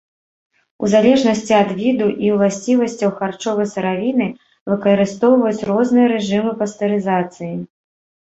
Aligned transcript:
У 0.85 0.87
залежнасці 0.93 1.53
ад 1.63 1.69
віду 1.81 2.07
і 2.27 2.29
уласцівасцяў 2.35 3.09
харчовай 3.19 3.67
сыравіны 3.73 4.27
выкарыстоўваюць 4.73 5.65
розныя 5.73 6.07
рэжымы 6.15 6.51
пастэрызацыі. 6.63 7.53